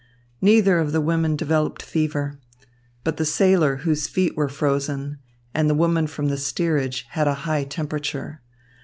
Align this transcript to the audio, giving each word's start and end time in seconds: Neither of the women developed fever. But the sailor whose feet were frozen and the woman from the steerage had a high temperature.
Neither 0.41 0.79
of 0.79 0.93
the 0.93 0.99
women 0.99 1.35
developed 1.35 1.83
fever. 1.83 2.39
But 3.03 3.17
the 3.17 3.23
sailor 3.23 3.75
whose 3.85 4.07
feet 4.07 4.35
were 4.35 4.49
frozen 4.49 5.19
and 5.53 5.69
the 5.69 5.75
woman 5.75 6.07
from 6.07 6.29
the 6.29 6.37
steerage 6.37 7.05
had 7.09 7.27
a 7.27 7.35
high 7.45 7.65
temperature. 7.65 8.41